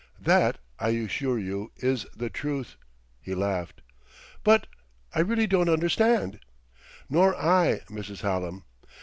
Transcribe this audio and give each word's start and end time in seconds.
"That, 0.19 0.57
I 0.79 0.89
assure 0.97 1.37
you, 1.37 1.71
is 1.77 2.07
the 2.17 2.31
truth," 2.31 2.75
he 3.21 3.35
laughed. 3.35 3.81
"But... 4.43 4.65
I 5.13 5.19
really 5.19 5.45
don't 5.45 5.69
understand." 5.69 6.39
"Nor 7.07 7.35
I, 7.35 7.81
Mrs. 7.87 8.21
Hallam. 8.21 8.63